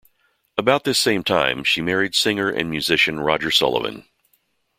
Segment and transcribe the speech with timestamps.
[0.57, 4.03] About this same time, she married singer and musician Roger Sullivan.